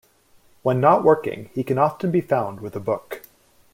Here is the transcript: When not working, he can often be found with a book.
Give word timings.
When 0.63 0.81
not 0.81 1.03
working, 1.03 1.51
he 1.53 1.63
can 1.63 1.77
often 1.77 2.09
be 2.09 2.21
found 2.21 2.59
with 2.59 2.75
a 2.75 2.79
book. 2.79 3.21